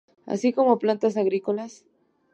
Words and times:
Así 0.33 0.49
como 0.57 0.79
plantas 0.83 1.15
agrícolas. 1.23 1.73